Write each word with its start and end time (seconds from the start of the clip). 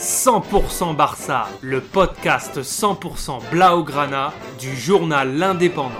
100% 0.00 0.96
Barça, 0.96 1.46
le 1.60 1.82
podcast 1.82 2.62
100% 2.62 3.50
Blaugrana 3.50 4.32
du 4.58 4.74
journal 4.74 5.36
L'Indépendant. 5.36 5.90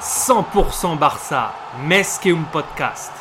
100% 0.00 0.96
Barça, 0.96 1.52
un 1.86 2.42
Podcast. 2.50 3.12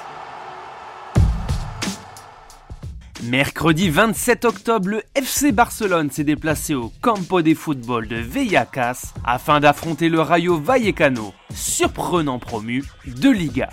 Mercredi 3.23 3.89
27 3.89 4.45
octobre, 4.45 4.87
le 4.87 5.03
FC 5.13 5.51
Barcelone 5.51 6.09
s'est 6.09 6.23
déplacé 6.23 6.73
au 6.73 6.89
Campo 7.01 7.41
de 7.41 7.53
Football 7.53 8.07
de 8.07 8.15
Villacas 8.15 9.13
afin 9.25 9.59
d'affronter 9.59 10.07
le 10.07 10.21
Rayo 10.21 10.57
Vallecano, 10.57 11.33
surprenant 11.53 12.39
promu 12.39 12.85
de 13.05 13.29
Liga. 13.29 13.71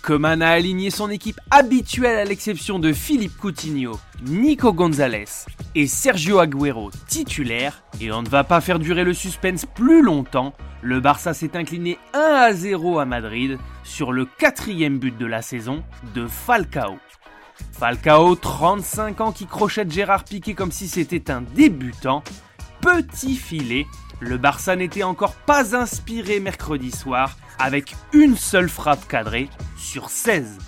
Coman 0.00 0.40
a 0.40 0.48
aligné 0.48 0.88
son 0.88 1.10
équipe 1.10 1.38
habituelle 1.50 2.18
à 2.18 2.24
l'exception 2.24 2.78
de 2.78 2.94
Philippe 2.94 3.36
Coutinho, 3.36 4.00
Nico 4.24 4.72
Gonzalez 4.72 5.44
et 5.74 5.86
Sergio 5.86 6.38
Agüero 6.38 6.90
titulaires 7.06 7.82
et 8.00 8.10
on 8.12 8.22
ne 8.22 8.28
va 8.28 8.44
pas 8.44 8.62
faire 8.62 8.78
durer 8.78 9.04
le 9.04 9.12
suspense 9.12 9.66
plus 9.66 10.00
longtemps. 10.00 10.54
Le 10.80 11.00
Barça 11.00 11.34
s'est 11.34 11.54
incliné 11.54 11.98
1 12.14 12.18
à 12.18 12.52
0 12.54 12.98
à 12.98 13.04
Madrid 13.04 13.58
sur 13.84 14.12
le 14.12 14.24
quatrième 14.24 14.98
but 14.98 15.18
de 15.18 15.26
la 15.26 15.42
saison 15.42 15.82
de 16.14 16.26
Falcao. 16.26 16.96
Falcao, 17.72 18.34
35 18.34 19.20
ans, 19.20 19.32
qui 19.32 19.46
crochette 19.46 19.90
Gérard 19.90 20.24
Piqué 20.24 20.54
comme 20.54 20.72
si 20.72 20.88
c'était 20.88 21.30
un 21.30 21.42
débutant. 21.42 22.22
Petit 22.80 23.36
filet, 23.36 23.86
le 24.20 24.38
Barça 24.38 24.76
n'était 24.76 25.02
encore 25.02 25.34
pas 25.34 25.76
inspiré 25.76 26.40
mercredi 26.40 26.90
soir 26.90 27.36
avec 27.58 27.94
une 28.12 28.36
seule 28.36 28.68
frappe 28.68 29.06
cadrée 29.08 29.48
sur 29.76 30.10
16. 30.10 30.58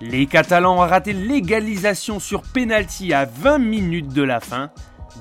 Les 0.00 0.26
Catalans 0.26 0.76
ont 0.76 0.86
raté 0.86 1.12
l'égalisation 1.12 2.20
sur 2.20 2.42
penalty 2.42 3.12
à 3.12 3.26
20 3.26 3.58
minutes 3.58 4.12
de 4.12 4.22
la 4.22 4.40
fin. 4.40 4.70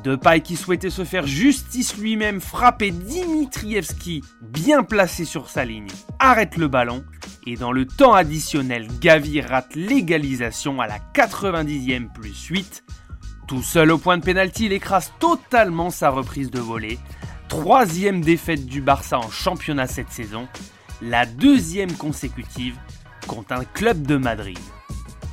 Depay 0.03 0.41
qui 0.41 0.55
souhaitait 0.55 0.89
se 0.89 1.03
faire 1.03 1.27
justice 1.27 1.97
lui-même 1.97 2.39
frappait 2.39 2.91
Dimitrievski 2.91 4.23
bien 4.41 4.83
placé 4.83 5.25
sur 5.25 5.49
sa 5.49 5.65
ligne. 5.65 5.89
Arrête 6.19 6.55
le 6.55 6.67
ballon 6.67 7.03
et 7.45 7.55
dans 7.55 7.71
le 7.71 7.85
temps 7.85 8.13
additionnel, 8.13 8.87
Gavi 8.99 9.41
rate 9.41 9.75
l'égalisation 9.75 10.81
à 10.81 10.87
la 10.87 10.99
90e 11.13 12.11
plus 12.11 12.45
8. 12.45 12.83
Tout 13.47 13.63
seul 13.63 13.91
au 13.91 13.97
point 13.97 14.17
de 14.17 14.23
pénalty, 14.23 14.65
il 14.65 14.73
écrase 14.73 15.11
totalement 15.19 15.89
sa 15.89 16.09
reprise 16.09 16.51
de 16.51 16.59
volée. 16.59 16.99
Troisième 17.47 18.21
défaite 18.21 18.65
du 18.65 18.81
Barça 18.81 19.17
en 19.17 19.29
championnat 19.29 19.87
cette 19.87 20.11
saison, 20.11 20.47
la 21.01 21.25
deuxième 21.25 21.93
consécutive 21.93 22.77
contre 23.27 23.53
un 23.53 23.63
club 23.63 24.05
de 24.05 24.17
Madrid. 24.17 24.59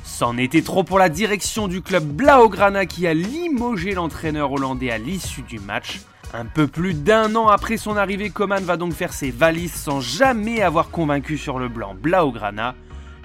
C'en 0.03 0.37
était 0.37 0.63
trop 0.63 0.83
pour 0.83 0.97
la 0.97 1.09
direction 1.09 1.67
du 1.67 1.83
club 1.83 2.03
Blaugrana 2.03 2.87
qui 2.87 3.05
a 3.05 3.13
limogé 3.13 3.91
l'entraîneur 3.91 4.51
hollandais 4.51 4.89
à 4.89 4.97
l'issue 4.97 5.43
du 5.43 5.59
match. 5.59 5.99
Un 6.33 6.45
peu 6.45 6.67
plus 6.67 6.93
d'un 6.93 7.35
an 7.35 7.47
après 7.47 7.77
son 7.77 7.95
arrivée, 7.95 8.29
Coman 8.29 8.63
va 8.63 8.75
donc 8.75 8.93
faire 8.93 9.13
ses 9.13 9.31
valises 9.31 9.73
sans 9.73 10.01
jamais 10.01 10.61
avoir 10.61 10.89
convaincu 10.89 11.37
sur 11.37 11.57
le 11.57 11.69
blanc 11.69 11.95
Blaugrana. 11.95 12.75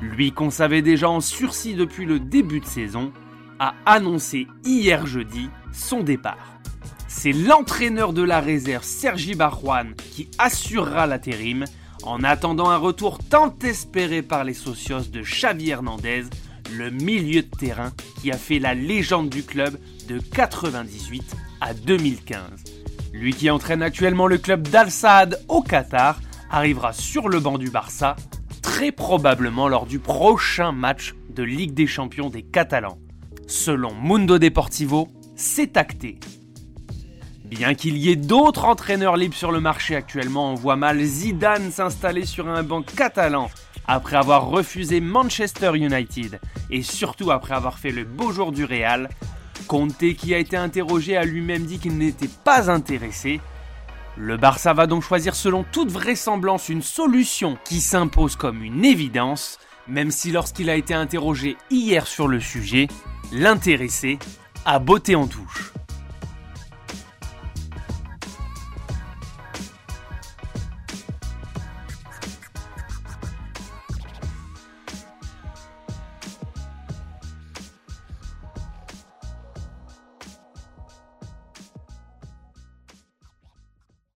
Lui 0.00 0.32
qu'on 0.32 0.50
savait 0.50 0.82
déjà 0.82 1.08
en 1.10 1.20
sursis 1.20 1.74
depuis 1.74 2.06
le 2.06 2.20
début 2.20 2.60
de 2.60 2.66
saison, 2.66 3.12
a 3.58 3.74
annoncé 3.86 4.46
hier 4.64 5.06
jeudi 5.06 5.48
son 5.72 6.02
départ. 6.02 6.60
C'est 7.08 7.32
l'entraîneur 7.32 8.12
de 8.12 8.22
la 8.22 8.40
réserve 8.40 8.84
Sergi 8.84 9.34
Barjuan 9.34 9.94
qui 9.96 10.28
assurera 10.38 11.06
l'intérim 11.06 11.64
en 12.04 12.24
attendant 12.24 12.70
un 12.70 12.78
retour 12.78 13.18
tant 13.18 13.54
espéré 13.62 14.22
par 14.22 14.44
les 14.44 14.54
socios 14.54 15.02
de 15.12 15.20
Xavi 15.20 15.70
Hernandez, 15.70 16.24
le 16.72 16.90
milieu 16.90 17.42
de 17.42 17.56
terrain 17.56 17.92
qui 18.20 18.32
a 18.32 18.36
fait 18.36 18.58
la 18.58 18.74
légende 18.74 19.28
du 19.28 19.42
club 19.42 19.78
de 20.08 20.18
98 20.18 21.36
à 21.60 21.74
2015. 21.74 22.71
Lui 23.12 23.34
qui 23.34 23.50
entraîne 23.50 23.82
actuellement 23.82 24.26
le 24.26 24.38
club 24.38 24.66
d'Al 24.68 24.90
Saad 24.90 25.38
au 25.48 25.62
Qatar 25.62 26.20
arrivera 26.50 26.92
sur 26.92 27.28
le 27.28 27.40
banc 27.40 27.58
du 27.58 27.70
Barça 27.70 28.16
très 28.62 28.92
probablement 28.92 29.68
lors 29.68 29.86
du 29.86 29.98
prochain 29.98 30.72
match 30.72 31.14
de 31.30 31.42
Ligue 31.42 31.74
des 31.74 31.86
Champions 31.86 32.30
des 32.30 32.42
Catalans. 32.42 32.98
Selon 33.46 33.94
Mundo 33.94 34.38
Deportivo, 34.38 35.08
c'est 35.36 35.76
acté. 35.76 36.18
Bien 37.44 37.74
qu'il 37.74 37.98
y 37.98 38.10
ait 38.10 38.16
d'autres 38.16 38.64
entraîneurs 38.64 39.16
libres 39.16 39.34
sur 39.34 39.52
le 39.52 39.60
marché 39.60 39.94
actuellement, 39.94 40.52
on 40.52 40.54
voit 40.54 40.76
mal 40.76 40.98
Zidane 41.02 41.70
s'installer 41.70 42.24
sur 42.24 42.48
un 42.48 42.62
banc 42.62 42.82
catalan 42.82 43.50
après 43.86 44.16
avoir 44.16 44.46
refusé 44.46 45.00
Manchester 45.00 45.72
United 45.74 46.40
et 46.70 46.82
surtout 46.82 47.30
après 47.30 47.54
avoir 47.54 47.78
fait 47.78 47.90
le 47.90 48.04
beau 48.04 48.32
jour 48.32 48.52
du 48.52 48.64
Real 48.64 49.10
Conte, 49.66 50.14
qui 50.14 50.34
a 50.34 50.38
été 50.38 50.56
interrogé, 50.56 51.16
a 51.16 51.24
lui-même 51.24 51.64
dit 51.64 51.78
qu'il 51.78 51.96
n'était 51.96 52.28
pas 52.44 52.70
intéressé. 52.70 53.40
Le 54.16 54.36
Barça 54.36 54.74
va 54.74 54.86
donc 54.86 55.02
choisir 55.02 55.34
selon 55.34 55.64
toute 55.72 55.90
vraisemblance 55.90 56.68
une 56.68 56.82
solution 56.82 57.56
qui 57.64 57.80
s'impose 57.80 58.36
comme 58.36 58.62
une 58.62 58.84
évidence, 58.84 59.58
même 59.88 60.10
si 60.10 60.32
lorsqu'il 60.32 60.68
a 60.68 60.76
été 60.76 60.94
interrogé 60.94 61.56
hier 61.70 62.06
sur 62.06 62.28
le 62.28 62.40
sujet, 62.40 62.88
l'intéressé 63.32 64.18
a 64.64 64.78
botté 64.78 65.14
en 65.14 65.26
touche. 65.26 65.72